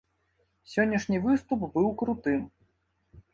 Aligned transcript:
Сённяшні 0.71 1.19
выступ 1.25 1.67
быў 1.77 1.87
крутым. 2.01 2.41